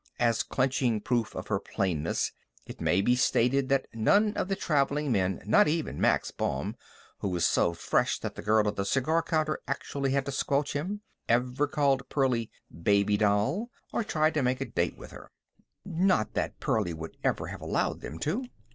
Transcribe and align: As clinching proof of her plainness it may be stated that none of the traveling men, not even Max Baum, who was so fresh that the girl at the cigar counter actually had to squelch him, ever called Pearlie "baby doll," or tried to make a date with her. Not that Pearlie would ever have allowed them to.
As 0.19 0.41
clinching 0.41 0.99
proof 1.01 1.35
of 1.35 1.49
her 1.49 1.59
plainness 1.59 2.31
it 2.65 2.81
may 2.81 3.01
be 3.01 3.15
stated 3.15 3.69
that 3.69 3.85
none 3.93 4.35
of 4.35 4.47
the 4.47 4.55
traveling 4.55 5.11
men, 5.11 5.43
not 5.45 5.67
even 5.67 6.01
Max 6.01 6.31
Baum, 6.31 6.75
who 7.19 7.27
was 7.29 7.45
so 7.45 7.73
fresh 7.73 8.17
that 8.21 8.33
the 8.33 8.41
girl 8.41 8.67
at 8.67 8.75
the 8.77 8.83
cigar 8.83 9.21
counter 9.21 9.59
actually 9.67 10.09
had 10.13 10.25
to 10.25 10.31
squelch 10.31 10.73
him, 10.73 11.01
ever 11.29 11.67
called 11.67 12.09
Pearlie 12.09 12.49
"baby 12.73 13.15
doll," 13.15 13.69
or 13.93 14.03
tried 14.03 14.33
to 14.33 14.41
make 14.41 14.59
a 14.59 14.65
date 14.65 14.97
with 14.97 15.11
her. 15.11 15.29
Not 15.85 16.33
that 16.33 16.59
Pearlie 16.59 16.95
would 16.95 17.15
ever 17.23 17.45
have 17.49 17.61
allowed 17.61 18.01
them 18.01 18.17
to. 18.21 18.45